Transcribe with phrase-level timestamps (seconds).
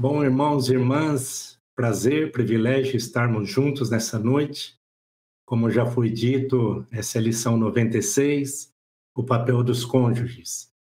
[0.00, 4.80] Bom, irmãos e irmãs, prazer, privilégio estarmos juntos nessa noite.
[5.44, 8.72] Como já foi dito, essa é a lição 96,
[9.14, 10.72] o papel dos cônjuges.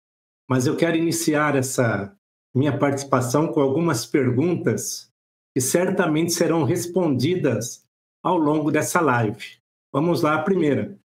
[0.48, 2.16] Mas eu quero iniciar essa
[2.54, 5.12] minha participação com algumas perguntas
[5.53, 7.85] que certamente serão respondidas
[8.22, 9.58] ao longo dessa live.
[9.92, 10.96] Vamos lá, a primeira.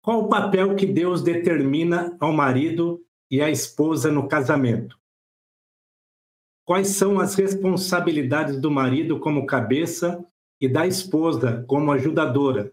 [0.00, 4.98] Qual o papel que Deus determina ao marido e à esposa no casamento?
[6.66, 10.26] Quais são as responsabilidades do marido como cabeça
[10.60, 12.72] e da esposa como ajudadora?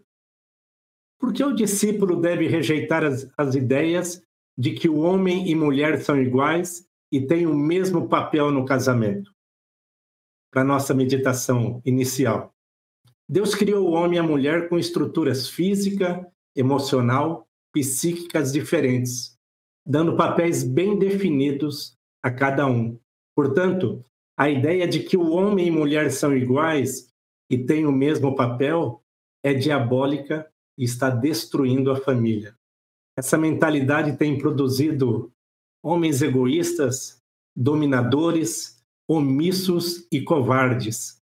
[1.16, 4.20] Por que o discípulo deve rejeitar as, as ideias
[4.58, 9.32] de que o homem e mulher são iguais e têm o mesmo papel no casamento?
[10.50, 12.52] Para nossa meditação inicial.
[13.28, 19.38] Deus criou o homem e a mulher com estruturas física, emocional, psíquicas diferentes,
[19.86, 22.98] dando papéis bem definidos a cada um.
[23.34, 24.04] Portanto,
[24.36, 27.08] a ideia de que o homem e mulher são iguais
[27.50, 29.02] e têm o mesmo papel
[29.42, 32.56] é diabólica e está destruindo a família.
[33.16, 35.32] Essa mentalidade tem produzido
[35.82, 37.20] homens egoístas,
[37.54, 41.20] dominadores, omissos e covardes,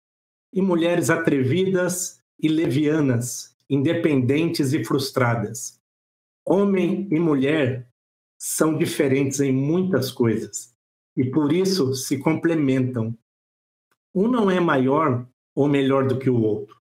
[0.53, 5.81] e mulheres atrevidas e levianas, independentes e frustradas.
[6.47, 7.89] Homem e mulher
[8.39, 10.70] são diferentes em muitas coisas,
[11.17, 13.17] e por isso se complementam.
[14.15, 16.81] Um não é maior ou melhor do que o outro.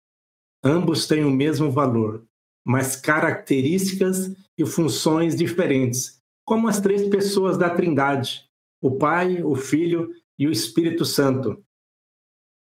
[0.63, 2.25] Ambos têm o mesmo valor,
[2.65, 8.49] mas características e funções diferentes, como as três pessoas da Trindade:
[8.81, 11.63] o Pai, o Filho e o Espírito Santo.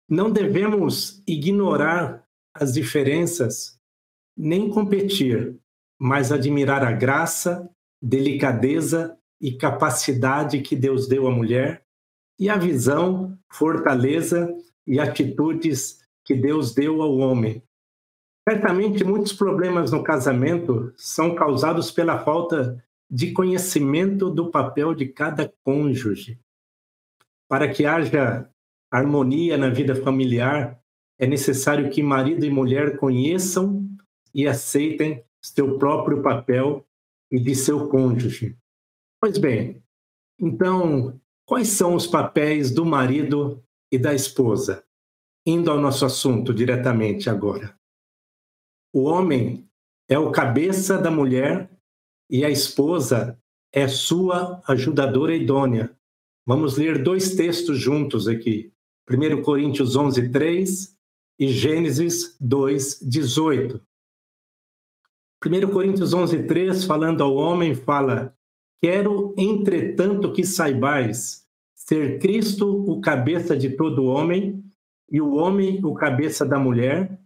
[0.09, 3.79] Não devemos ignorar as diferenças
[4.35, 5.57] nem competir,
[5.99, 7.69] mas admirar a graça,
[8.01, 11.83] delicadeza e capacidade que Deus deu à mulher
[12.39, 14.47] e a visão, fortaleza
[14.85, 17.63] e atitudes que Deus deu ao homem.
[18.47, 25.51] Certamente, muitos problemas no casamento são causados pela falta de conhecimento do papel de cada
[25.63, 26.39] cônjuge.
[27.47, 28.49] Para que haja
[28.89, 30.79] harmonia na vida familiar,
[31.19, 33.87] é necessário que marido e mulher conheçam
[34.33, 36.85] e aceitem seu próprio papel
[37.29, 38.57] e de seu cônjuge.
[39.21, 39.83] Pois bem,
[40.39, 44.83] então, quais são os papéis do marido e da esposa?
[45.45, 47.79] Indo ao nosso assunto diretamente agora.
[48.91, 49.69] O homem
[50.09, 51.69] é o cabeça da mulher
[52.31, 53.39] e a esposa
[53.71, 55.95] é sua ajudadora idônea.
[56.43, 58.73] Vamos ler dois textos juntos aqui.
[59.07, 60.97] 1 Coríntios 11, 3
[61.39, 63.85] e Gênesis 2, 18.
[65.45, 68.35] 1 Coríntios 11, 3, falando ao homem, fala:
[68.81, 74.63] Quero, entretanto, que saibais ser Cristo o cabeça de todo homem,
[75.09, 77.19] e o homem o cabeça da mulher,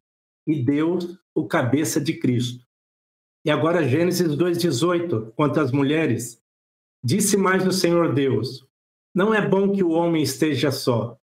[0.45, 2.65] e Deus o cabeça de Cristo.
[3.45, 6.41] E agora Gênesis 2:18, quanto às mulheres,
[7.03, 8.67] disse mais o Senhor Deus:
[9.13, 11.17] Não é bom que o homem esteja só.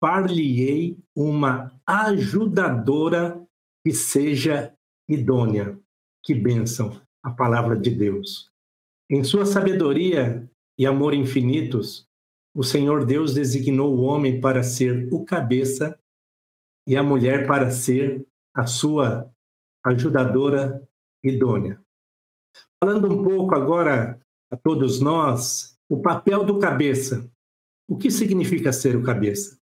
[0.00, 3.46] Far-lhe-ei uma ajudadora
[3.84, 4.72] que seja
[5.08, 5.78] idônea.
[6.22, 8.49] Que bênção a palavra de Deus.
[9.12, 10.48] Em sua sabedoria
[10.78, 12.08] e amor infinitos,
[12.54, 15.98] o Senhor Deus designou o homem para ser o cabeça
[16.86, 19.28] e a mulher para ser a sua
[19.84, 20.88] ajudadora
[21.24, 21.82] idônea.
[22.78, 27.28] Falando um pouco agora a todos nós, o papel do cabeça.
[27.88, 29.58] O que significa ser o cabeça?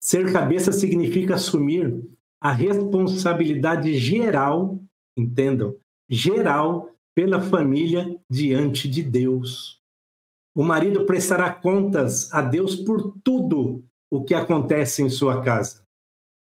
[0.00, 2.04] Ser cabeça significa assumir
[2.40, 4.80] a responsabilidade geral,
[5.16, 5.76] entendam,
[6.08, 9.80] geral pela família diante de Deus.
[10.54, 15.82] O marido prestará contas a Deus por tudo o que acontece em sua casa.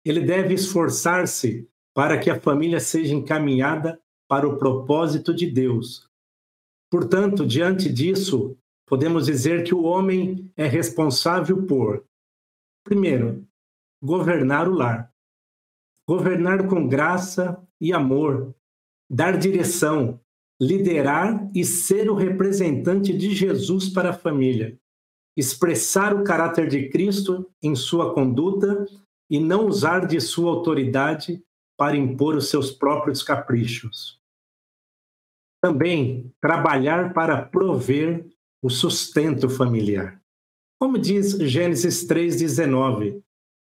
[0.05, 6.09] Ele deve esforçar-se para que a família seja encaminhada para o propósito de Deus.
[6.89, 12.05] Portanto, diante disso, podemos dizer que o homem é responsável por,
[12.85, 13.45] primeiro,
[14.01, 15.13] governar o lar,
[16.07, 18.55] governar com graça e amor,
[19.09, 20.19] dar direção,
[20.61, 24.77] liderar e ser o representante de Jesus para a família,
[25.35, 28.85] expressar o caráter de Cristo em sua conduta
[29.27, 31.43] e não usar de sua autoridade
[31.75, 34.21] para impor os seus próprios caprichos.
[35.59, 38.29] Também trabalhar para prover
[38.61, 40.21] o sustento familiar.
[40.79, 43.19] Como diz Gênesis 3,19: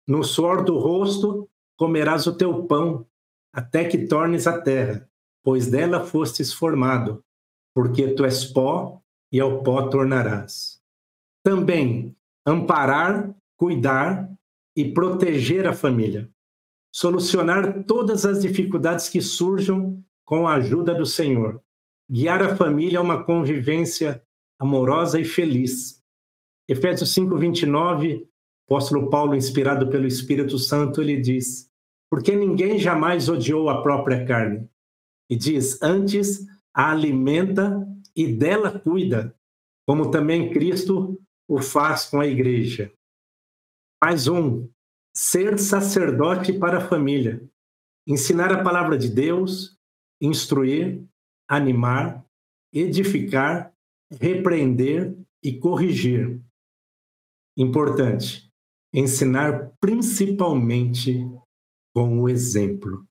[0.08, 1.46] No suor do rosto
[1.76, 3.06] comerás o teu pão,
[3.52, 5.06] até que tornes a terra,
[5.46, 7.24] pois dela fostes formado,
[7.72, 9.00] porque tu és pó
[9.30, 10.82] e ao pó tornarás.
[11.44, 14.28] Também amparar cuidar
[14.76, 16.28] e proteger a família,
[16.92, 21.62] solucionar todas as dificuldades que surjam com a ajuda do Senhor,
[22.10, 24.20] guiar a família a uma convivência
[24.58, 26.02] amorosa e feliz.
[26.68, 28.28] Efésios 5:29,
[28.68, 31.70] apóstolo Paulo, inspirado pelo Espírito Santo, ele diz:
[32.10, 34.68] Porque ninguém jamais odiou a própria carne.
[35.28, 39.34] E diz: Antes a alimenta e dela cuida,
[39.86, 42.92] como também Cristo o faz com a igreja.
[44.02, 44.68] Mais um,
[45.14, 47.42] ser sacerdote para a família,
[48.06, 49.78] ensinar a palavra de Deus,
[50.20, 51.02] instruir,
[51.48, 52.24] animar,
[52.72, 53.72] edificar,
[54.10, 56.40] repreender e corrigir.
[57.56, 58.50] Importante,
[58.92, 61.26] ensinar principalmente
[61.94, 63.06] com o exemplo.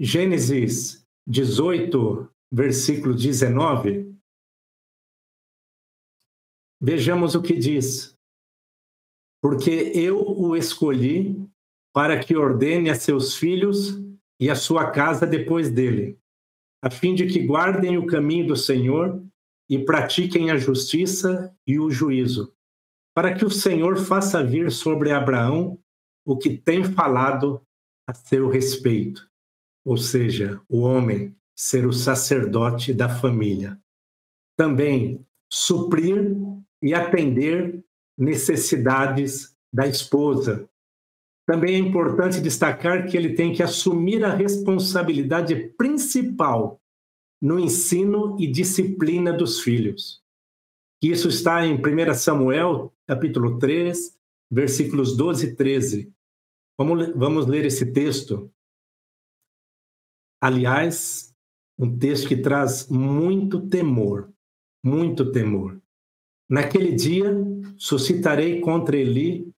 [0.00, 4.14] Gênesis 18, versículo 19.
[6.80, 8.16] Vejamos o que diz.
[9.42, 11.36] Porque eu o escolhi
[11.92, 13.98] para que ordene a seus filhos
[14.40, 16.18] e a sua casa depois dele,
[16.84, 19.24] a fim de que guardem o caminho do Senhor
[19.68, 22.54] e pratiquem a justiça e o juízo,
[23.14, 25.78] para que o Senhor faça vir sobre Abraão
[26.24, 27.62] o que tem falado
[28.06, 29.28] a seu respeito,
[29.86, 33.80] ou seja, o homem ser o sacerdote da família.
[34.56, 36.36] Também suprir
[36.82, 37.84] e atender
[38.18, 40.68] necessidades da esposa.
[41.46, 46.80] Também é importante destacar que ele tem que assumir a responsabilidade principal
[47.40, 50.20] no ensino e disciplina dos filhos.
[51.00, 54.18] Isso está em 1 Samuel, capítulo 3,
[54.50, 56.12] versículos 12 e 13.
[56.76, 58.50] Vamos, vamos ler esse texto.
[60.40, 61.34] Aliás,
[61.78, 64.32] um texto que traz muito temor,
[64.84, 65.80] muito temor.
[66.48, 67.34] Naquele dia
[67.76, 69.50] suscitarei contra Eli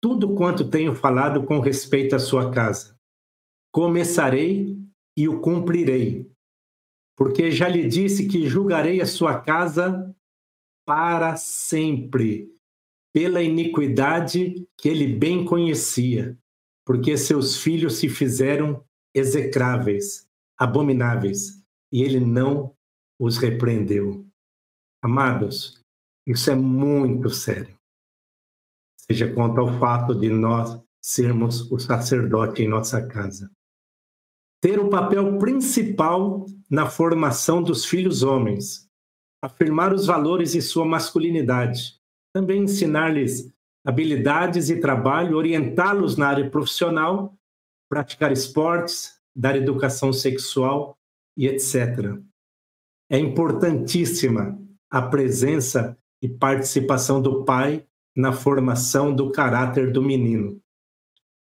[0.00, 2.96] tudo quanto tenho falado com respeito à sua casa.
[3.70, 4.76] Começarei
[5.16, 6.28] e o cumprirei,
[7.16, 10.14] porque já lhe disse que julgarei a sua casa
[10.86, 12.50] para sempre,
[13.12, 16.38] pela iniquidade que ele bem conhecia,
[16.86, 18.82] porque seus filhos se fizeram
[19.14, 20.28] execráveis,
[20.58, 21.62] abomináveis,
[21.92, 22.74] e ele não
[23.18, 24.26] os repreendeu.
[25.02, 25.82] Amados,
[26.26, 27.76] isso é muito sério.
[29.00, 33.50] Seja quanto ao fato de nós sermos o sacerdote em nossa casa
[34.60, 38.88] ter o papel principal na formação dos filhos homens,
[39.42, 41.98] afirmar os valores e sua masculinidade,
[42.32, 43.50] também ensinar-lhes
[43.84, 47.34] habilidades e trabalho, orientá-los na área profissional,
[47.90, 50.96] praticar esportes, dar educação sexual
[51.36, 52.16] e etc.
[53.10, 54.56] É importantíssima
[54.88, 57.84] a presença e participação do pai
[58.16, 60.60] na formação do caráter do menino,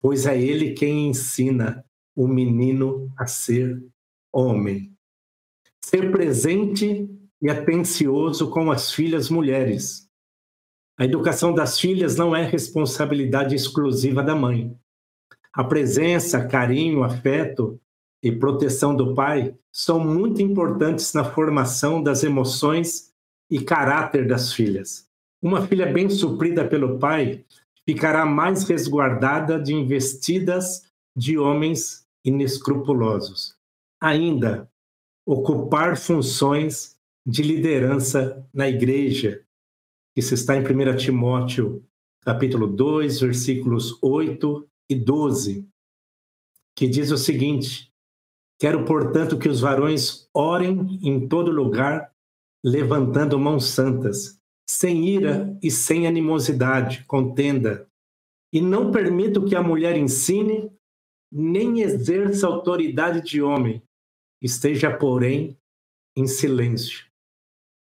[0.01, 1.85] pois é ele quem ensina
[2.15, 3.85] o menino a ser
[4.33, 4.93] homem.
[5.85, 7.09] Ser presente
[7.43, 10.09] e atencioso com as filhas mulheres.
[10.99, 14.77] A educação das filhas não é responsabilidade exclusiva da mãe.
[15.56, 17.81] A presença, carinho, afeto
[18.23, 23.11] e proteção do pai são muito importantes na formação das emoções
[23.50, 25.08] e caráter das filhas.
[25.41, 27.43] Uma filha bem suprida pelo pai
[27.87, 30.83] ficará mais resguardada de investidas
[31.16, 33.57] de homens inescrupulosos.
[33.99, 34.71] Ainda,
[35.25, 39.40] ocupar funções de liderança na igreja.
[40.14, 41.83] Isso está em 1 Timóteo,
[42.21, 45.69] capítulo 2, versículos 8 e 12,
[46.76, 47.93] que diz o seguinte:
[48.59, 52.12] Quero, portanto, que os varões orem em todo lugar,
[52.64, 57.88] levantando mãos santas, sem ira e sem animosidade, contenda,
[58.52, 60.71] e não permito que a mulher ensine
[61.31, 63.83] nem exerça autoridade de homem,
[64.40, 65.59] esteja, porém,
[66.16, 67.07] em silêncio.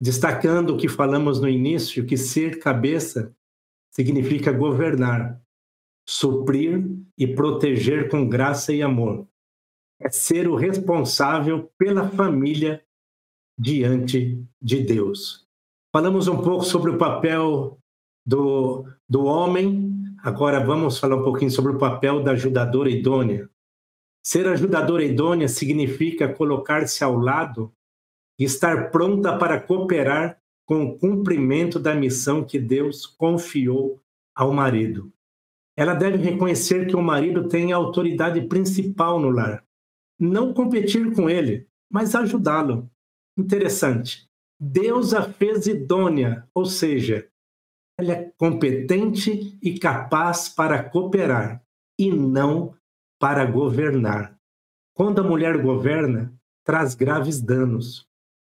[0.00, 3.34] Destacando o que falamos no início, que ser cabeça
[3.92, 5.40] significa governar,
[6.08, 6.84] suprir
[7.18, 9.26] e proteger com graça e amor.
[10.00, 12.84] É ser o responsável pela família
[13.58, 15.46] diante de Deus.
[15.92, 17.78] Falamos um pouco sobre o papel
[18.26, 19.96] do, do homem
[20.26, 23.48] Agora vamos falar um pouquinho sobre o papel da ajudadora idônea.
[24.24, 27.72] Ser ajudadora idônea significa colocar-se ao lado
[28.36, 34.02] e estar pronta para cooperar com o cumprimento da missão que Deus confiou
[34.34, 35.12] ao marido.
[35.76, 39.62] Ela deve reconhecer que o marido tem a autoridade principal no lar.
[40.18, 42.90] Não competir com ele, mas ajudá-lo.
[43.36, 44.26] Interessante.
[44.58, 47.28] Deus a fez idônea, ou seja,
[47.98, 51.62] ela é competente e capaz para cooperar
[51.98, 52.74] e não
[53.18, 54.38] para governar.
[54.94, 56.32] Quando a mulher governa,
[56.64, 58.06] traz graves danos.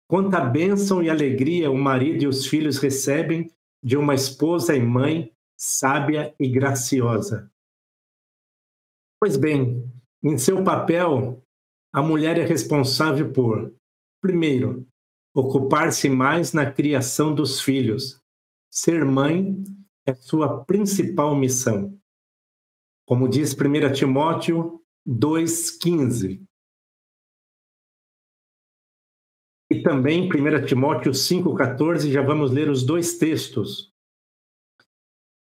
[0.10, 3.52] Quanta bênção e alegria o marido e os filhos recebem
[3.84, 7.52] de uma esposa e mãe sábia e graciosa.
[9.20, 9.92] Pois bem,
[10.24, 11.44] em seu papel,
[11.92, 13.74] a mulher é responsável por,
[14.22, 14.88] primeiro,
[15.34, 18.22] ocupar-se mais na criação dos filhos.
[18.72, 19.64] Ser mãe
[20.06, 21.98] é sua principal missão.
[23.08, 26.46] Como diz 1 Timóteo 2,15.
[29.72, 33.92] E também 1 Timóteo 5,14, já vamos ler os dois textos.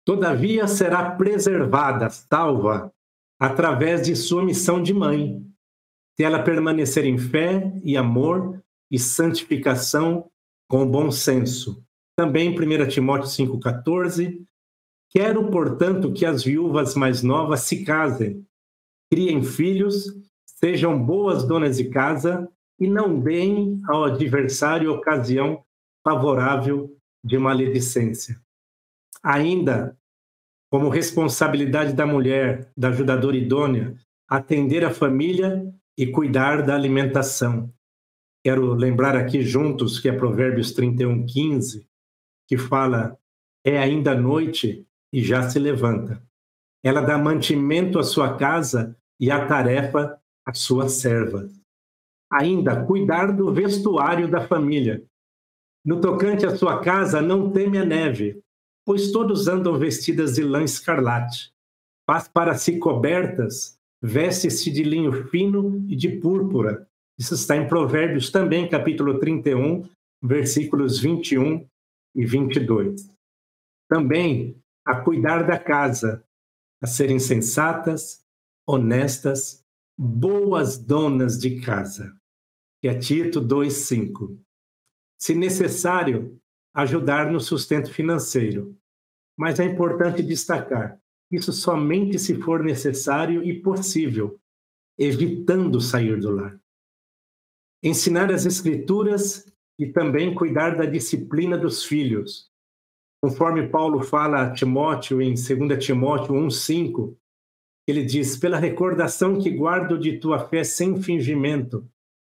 [0.07, 2.93] Todavia será preservada, salva,
[3.41, 5.45] através de sua missão de mãe,
[6.17, 10.31] se ela permanecer em fé e amor e santificação
[10.71, 11.85] com bom senso.
[12.17, 14.47] Também 1 Timóteo 5,14.
[15.11, 18.47] Quero, portanto, que as viúvas mais novas se casem,
[19.11, 20.05] criem filhos,
[20.47, 22.49] sejam boas donas de casa
[22.79, 25.65] e não deem ao adversário ocasião
[26.05, 28.46] favorável de maledicência.
[29.23, 29.97] Ainda,
[30.71, 33.97] como responsabilidade da mulher, da ajudadora idônea,
[34.29, 37.73] atender a família e cuidar da alimentação.
[38.45, 41.87] Quero lembrar aqui juntos que é Provérbios 31, 15,
[42.49, 43.19] que fala:
[43.65, 46.23] é ainda noite e já se levanta.
[46.85, 51.49] Ela dá mantimento à sua casa e a tarefa à sua serva.
[52.31, 55.05] Ainda, cuidar do vestuário da família.
[55.85, 58.41] No tocante à sua casa, não teme a neve,
[58.87, 61.53] pois todos andam vestidas de lã escarlate.
[62.09, 66.89] Faz para si cobertas, veste-se de linho fino e de púrpura.
[67.19, 69.89] Isso está em Provérbios também, capítulo 31,
[70.23, 71.67] versículos 21
[72.15, 73.11] e 22.
[73.89, 76.25] Também a cuidar da casa,
[76.81, 78.25] a serem sensatas,
[78.65, 79.65] honestas,
[79.99, 82.17] boas donas de casa.
[82.81, 84.39] Que é Tito 2:5.
[85.19, 86.39] Se necessário,
[86.77, 88.77] ajudar no sustento financeiro.
[89.37, 91.01] Mas é importante destacar:
[91.33, 94.39] isso somente se for necessário e possível,
[94.99, 96.61] evitando sair do lar.
[97.83, 102.51] Ensinar as Escrituras e também cuidar da disciplina dos filhos.
[103.23, 107.17] Conforme Paulo fala a Timóteo em 2 Timóteo 1,5,
[107.89, 111.89] ele diz: Pela recordação que guardo de tua fé sem fingimento,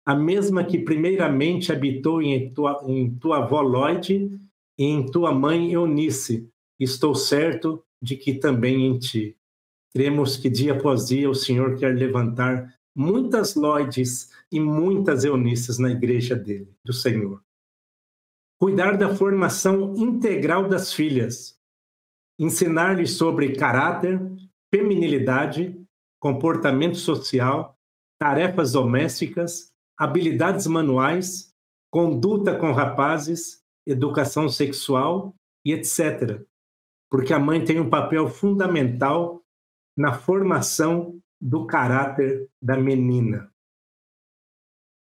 [0.09, 4.41] a mesma que primeiramente habitou em tua, em tua avó Lloyd
[4.75, 6.49] e em tua mãe Eunice.
[6.79, 9.37] Estou certo de que também em ti.
[9.93, 15.91] Cremos que dia após dia o Senhor quer levantar muitas Lloyds e muitas Eunices na
[15.91, 17.43] igreja dele, do Senhor.
[18.59, 21.55] Cuidar da formação integral das filhas,
[22.39, 24.19] ensinar-lhes sobre caráter,
[24.73, 25.79] feminilidade,
[26.19, 27.77] comportamento social,
[28.17, 31.53] tarefas domésticas, habilidades manuais,
[31.91, 36.41] conduta com rapazes, educação sexual e etc.
[37.11, 39.43] Porque a mãe tem um papel fundamental
[39.97, 43.51] na formação do caráter da menina.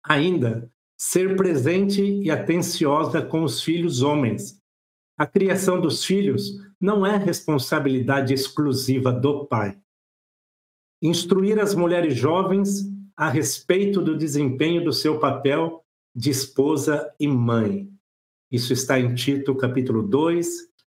[0.06, 4.62] Ainda, ser presente e atenciosa com os filhos homens.
[5.18, 9.80] A criação dos filhos não é responsabilidade exclusiva do pai.
[11.02, 15.84] Instruir as mulheres jovens a respeito do desempenho do seu papel
[16.16, 17.90] de esposa e mãe.
[18.52, 20.48] Isso está em Tito, capítulo 2,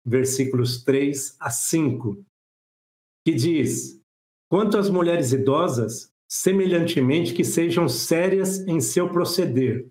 [0.04, 2.24] versículos 3 a 5,
[3.24, 4.00] que diz:
[4.48, 9.88] Quanto às mulheres idosas, semelhantemente que sejam sérias em seu proceder,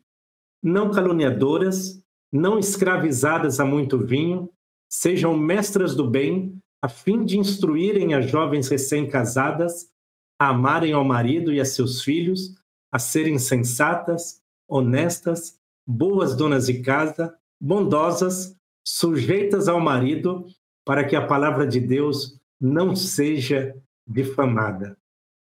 [0.61, 2.01] não caluniadoras,
[2.31, 4.49] não escravizadas a muito vinho,
[4.89, 9.92] sejam mestras do bem, a fim de instruírem as jovens recém-casadas
[10.39, 12.55] a amarem ao marido e a seus filhos,
[12.91, 20.45] a serem sensatas, honestas, boas donas de casa, bondosas, sujeitas ao marido,
[20.85, 23.75] para que a palavra de Deus não seja
[24.07, 24.97] difamada.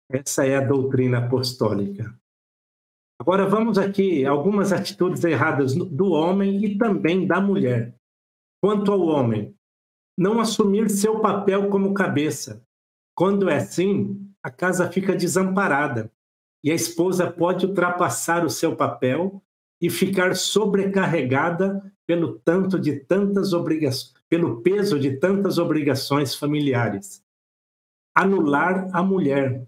[0.09, 2.17] Essa é a doutrina apostólica.
[3.19, 7.95] Agora vamos aqui algumas atitudes erradas do homem e também da mulher.
[8.61, 9.55] Quanto ao homem,
[10.17, 12.65] não assumir seu papel como cabeça.
[13.15, 16.11] Quando é assim, a casa fica desamparada
[16.63, 19.41] e a esposa pode ultrapassar o seu papel
[19.81, 27.23] e ficar sobrecarregada pelo tanto de tantas obrigações, pelo peso de tantas obrigações familiares.
[28.13, 29.67] Anular a mulher.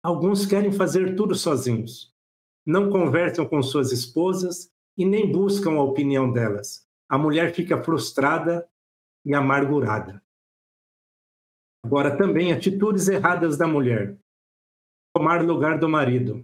[0.00, 2.14] Alguns querem fazer tudo sozinhos.
[2.64, 6.86] Não conversam com suas esposas e nem buscam a opinião delas.
[7.08, 8.64] A mulher fica frustrada
[9.24, 10.23] e amargurada.
[11.84, 14.16] Agora, também atitudes erradas da mulher.
[15.14, 16.42] Tomar lugar do marido.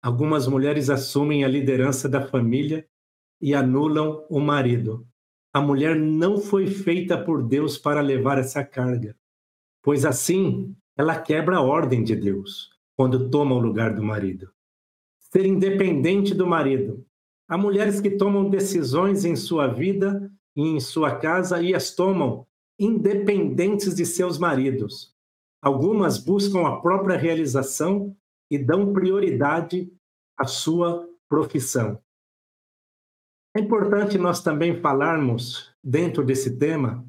[0.00, 2.86] Algumas mulheres assumem a liderança da família
[3.40, 5.04] e anulam o marido.
[5.52, 9.16] A mulher não foi feita por Deus para levar essa carga,
[9.82, 14.48] pois assim ela quebra a ordem de Deus quando toma o lugar do marido.
[15.18, 17.04] Ser independente do marido.
[17.48, 22.46] Há mulheres que tomam decisões em sua vida e em sua casa e as tomam
[22.84, 25.14] independentes de seus maridos.
[25.62, 28.16] Algumas buscam a própria realização
[28.50, 29.92] e dão prioridade
[30.36, 32.02] à sua profissão.
[33.56, 37.06] É importante nós também falarmos, dentro desse tema,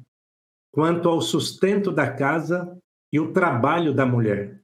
[0.72, 2.78] quanto ao sustento da casa
[3.12, 4.62] e o trabalho da mulher.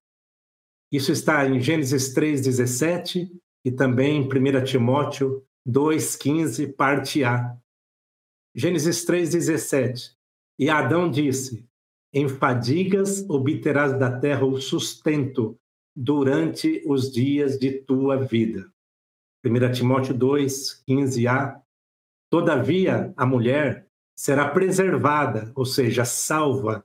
[0.93, 3.31] Isso está em Gênesis 3,17
[3.65, 7.57] e também em 1 Timóteo 2,15, parte A.
[8.55, 10.20] Gênesis 3,17.
[10.61, 11.67] E Adão disse:
[12.13, 15.59] Em fadigas obterás da terra o sustento
[15.97, 18.71] durante os dias de tua vida.
[19.43, 21.59] 1 Timóteo 2, 15a.
[22.31, 26.85] Todavia, a mulher será preservada, ou seja, salva,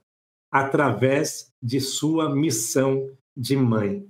[0.50, 4.08] através de sua missão de mãe.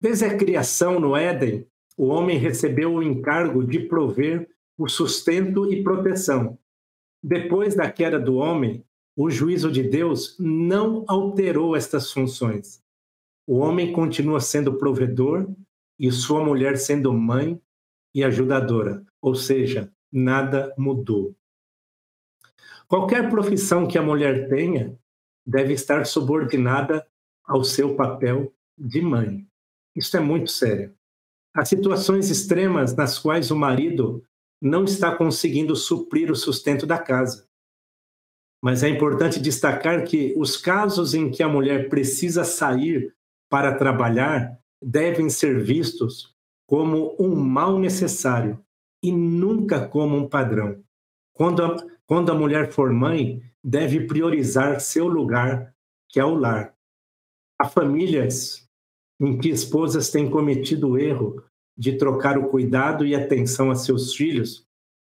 [0.00, 1.66] Desde a criação no Éden,
[1.96, 6.56] o homem recebeu o encargo de prover o sustento e proteção.
[7.22, 8.84] Depois da queda do homem,
[9.16, 12.82] o juízo de Deus não alterou estas funções.
[13.46, 15.48] O homem continua sendo provedor
[15.98, 17.60] e sua mulher sendo mãe
[18.14, 21.34] e ajudadora, ou seja, nada mudou.
[22.86, 24.96] Qualquer profissão que a mulher tenha
[25.44, 27.06] deve estar subordinada
[27.44, 29.46] ao seu papel de mãe.
[29.96, 30.94] Isso é muito sério.
[31.54, 34.22] Há situações extremas nas quais o marido
[34.60, 37.46] não está conseguindo suprir o sustento da casa.
[38.62, 43.14] Mas é importante destacar que os casos em que a mulher precisa sair
[43.48, 46.34] para trabalhar devem ser vistos
[46.66, 48.62] como um mal necessário
[49.02, 50.82] e nunca como um padrão.
[51.32, 55.74] Quando a, quando a mulher for mãe, deve priorizar seu lugar,
[56.08, 56.74] que é o lar.
[57.60, 58.68] Há famílias
[59.20, 61.42] em que esposas têm cometido o erro
[61.78, 64.66] de trocar o cuidado e atenção a seus filhos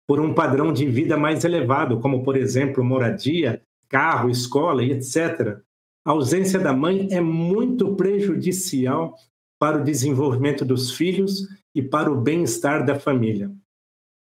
[0.08, 5.60] por um padrão de vida mais elevado, como, por exemplo, moradia, carro, escola e etc.
[6.04, 9.16] A ausência da mãe é muito prejudicial
[9.60, 13.52] para o desenvolvimento dos filhos e para o bem-estar da família.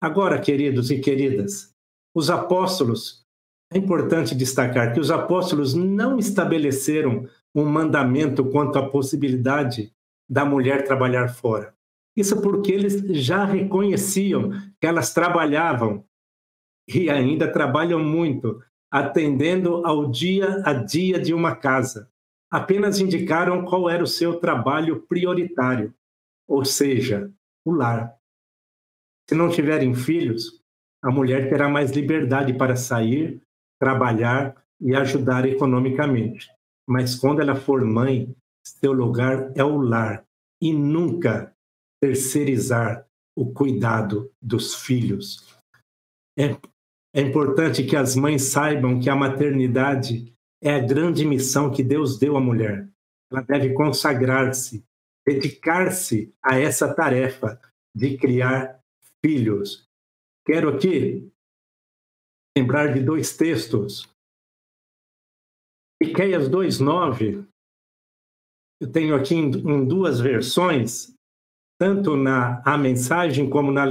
[0.00, 1.72] Agora, queridos e queridas,
[2.14, 3.24] os apóstolos,
[3.72, 9.92] é importante destacar que os apóstolos não estabeleceram um mandamento quanto à possibilidade
[10.28, 11.74] da mulher trabalhar fora.
[12.16, 16.04] Isso porque eles já reconheciam que elas trabalhavam
[16.86, 22.10] e ainda trabalham muito, atendendo ao dia a dia de uma casa.
[22.50, 25.94] Apenas indicaram qual era o seu trabalho prioritário,
[26.46, 27.32] ou seja,
[27.64, 28.14] o lar.
[29.28, 30.60] Se não tiverem filhos,
[31.02, 33.40] a mulher terá mais liberdade para sair,
[33.80, 36.48] trabalhar e ajudar economicamente.
[36.86, 40.24] Mas quando ela for mãe, seu lugar é o lar
[40.60, 41.54] e nunca
[42.02, 45.48] terceirizar o cuidado dos filhos.
[46.36, 46.56] É,
[47.14, 52.18] é importante que as mães saibam que a maternidade é a grande missão que Deus
[52.18, 52.88] deu à mulher.
[53.30, 54.84] Ela deve consagrar-se,
[55.26, 57.60] dedicar-se a essa tarefa
[57.94, 58.80] de criar
[59.24, 59.86] filhos.
[60.44, 61.30] Quero aqui
[62.56, 64.08] lembrar de dois textos.
[66.02, 67.46] Miqueias 2:9.
[68.80, 71.14] Eu tenho aqui em, em, duas versões,
[71.82, 73.84] tanto na a mensagem como na,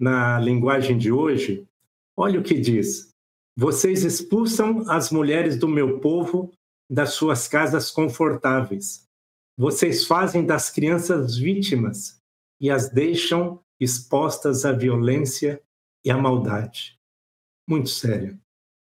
[0.00, 1.68] na linguagem de hoje.
[2.16, 3.12] Olha o que diz:
[3.54, 6.50] Vocês expulsam as mulheres do meu povo
[6.90, 9.06] das suas casas confortáveis.
[9.58, 12.18] Vocês fazem das crianças vítimas
[12.58, 15.60] e as deixam expostas à violência
[16.02, 16.98] e à maldade.
[17.68, 18.40] Muito sério.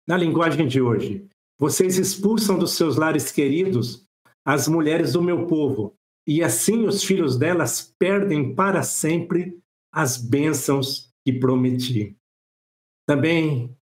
[0.07, 4.07] Na linguagem de hoje, vocês expulsam dos seus lares queridos
[4.45, 5.95] as mulheres do meu povo,
[6.29, 9.59] e assim os filhos delas perdem para sempre
[9.91, 12.15] as bênçãos que prometi.
[13.07, 13.75] Também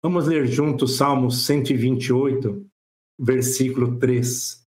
[0.00, 2.64] vamos ler juntos Salmos 128,
[3.18, 4.64] versículo 3.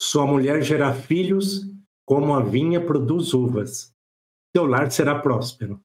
[0.00, 1.70] Sua mulher gera filhos
[2.06, 3.94] como a vinha produz uvas
[4.56, 5.78] seu lar será próspero.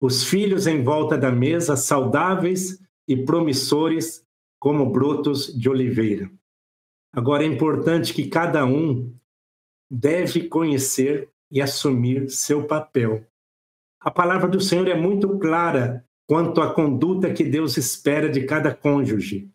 [0.00, 4.26] Os filhos em volta da mesa, saudáveis e promissores
[4.58, 6.28] como brotos de oliveira.
[7.12, 9.14] Agora é importante que cada um
[9.94, 13.24] deve conhecer e assumir seu papel.
[14.00, 18.74] A palavra do Senhor é muito clara quanto à conduta que Deus espera de cada
[18.74, 19.48] cônjuge.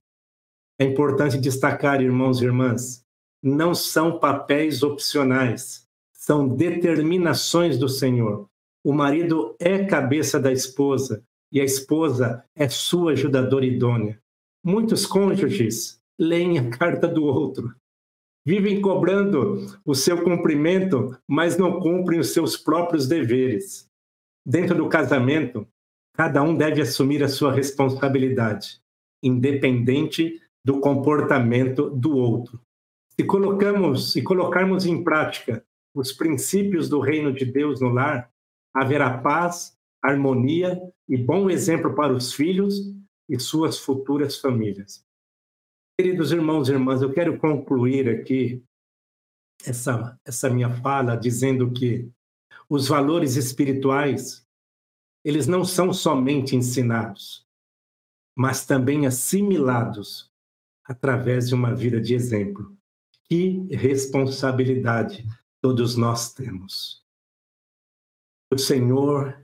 [0.80, 3.04] É importante destacar, irmãos e irmãs,
[3.44, 8.48] não são papéis opcionais, são determinações do Senhor.
[8.82, 11.22] O marido é cabeça da esposa
[11.52, 14.22] e a esposa é sua ajudadora idônea.
[14.64, 17.76] Muitos cônjuges leem a carta do outro,
[18.50, 23.88] vivem cobrando o seu cumprimento, mas não cumprem os seus próprios deveres.
[24.44, 25.68] Dentro do casamento,
[26.16, 28.82] cada um deve assumir a sua responsabilidade,
[29.22, 32.60] independente do comportamento do outro.
[33.12, 38.32] Se colocamos e colocarmos em prática os princípios do reino de Deus no lar,
[38.74, 42.96] haverá paz, harmonia e bom exemplo para os filhos
[43.30, 45.08] e suas futuras famílias.
[46.00, 48.64] Queridos irmãos e irmãs, eu quero concluir aqui
[49.66, 52.10] essa, essa minha fala dizendo que
[52.70, 54.48] os valores espirituais,
[55.26, 57.46] eles não são somente ensinados,
[58.34, 60.32] mas também assimilados
[60.86, 62.74] através de uma vida de exemplo.
[63.26, 65.28] Que responsabilidade
[65.62, 67.04] todos nós temos.
[68.54, 69.38] O Senhor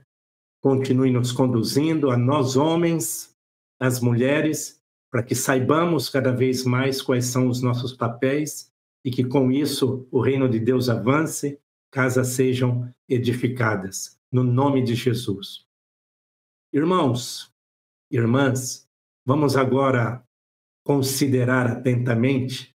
[0.64, 3.36] continue nos conduzindo, a nós homens,
[3.78, 8.72] as mulheres, para que saibamos cada vez mais quais são os nossos papéis
[9.04, 11.60] e que com isso o reino de Deus avance,
[11.92, 15.66] casas sejam edificadas, no nome de Jesus.
[16.74, 17.54] Irmãos,
[18.12, 18.88] irmãs,
[19.26, 20.26] vamos agora
[20.84, 22.76] considerar atentamente.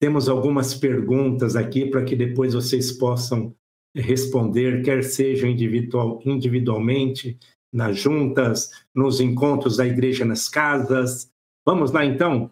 [0.00, 3.54] Temos algumas perguntas aqui para que depois vocês possam
[3.94, 7.38] responder, quer seja individual, individualmente,
[7.72, 11.30] nas juntas, nos encontros da igreja nas casas.
[11.70, 12.50] Vamos lá então?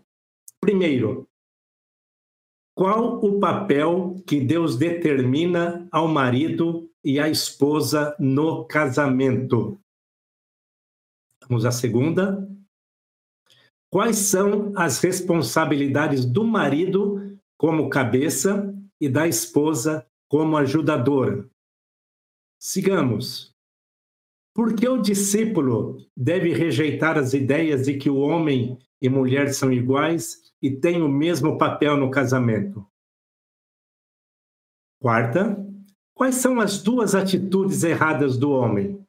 [0.60, 1.26] Primeiro,
[2.76, 9.80] qual o papel que Deus determina ao marido e à esposa no casamento?
[11.48, 12.46] Vamos à segunda.
[13.90, 21.48] Quais são as responsabilidades do marido como cabeça e da esposa como ajudadora?
[22.60, 23.56] Sigamos.
[24.54, 29.72] Por que o discípulo deve rejeitar as ideias de que o homem e mulher são
[29.72, 32.84] iguais e têm o mesmo papel no casamento?
[35.00, 35.56] Quarta,
[36.12, 39.00] quais são as duas atitudes erradas do homem?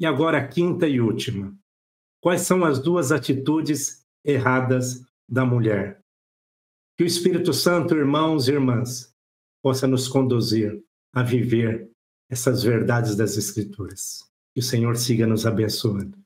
[0.00, 1.56] E agora a quinta e última.
[2.20, 6.02] Quais são as duas atitudes erradas da mulher?
[6.96, 9.14] Que o Espírito Santo, irmãos e irmãs,
[9.62, 10.82] possa nos conduzir
[11.14, 11.88] a viver
[12.28, 14.28] essas verdades das Escrituras.
[14.52, 16.23] Que o Senhor siga nos abençoando.